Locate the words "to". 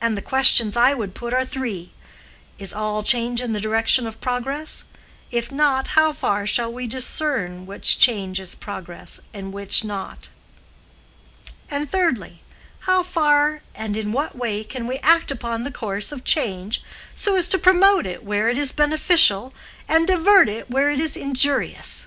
17.50-17.58